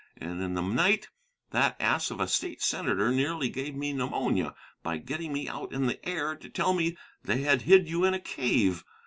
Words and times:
And 0.17 0.41
in 0.41 0.55
the 0.55 0.63
night 0.63 1.09
that 1.51 1.79
ass 1.79 2.09
of 2.09 2.19
a 2.19 2.27
state 2.27 2.59
senator 2.63 3.11
nearly 3.11 3.49
gave 3.49 3.75
me 3.75 3.93
pneumonia 3.93 4.55
by 4.81 4.97
getting 4.97 5.31
me 5.31 5.47
out 5.47 5.71
in 5.71 5.85
the 5.85 6.03
air 6.09 6.35
to 6.35 6.49
tell 6.49 6.73
me 6.73 6.97
they 7.23 7.41
had 7.41 7.61
hid 7.61 7.87
you 7.87 8.03
in 8.03 8.15
a 8.15 8.19
cave. 8.19 8.83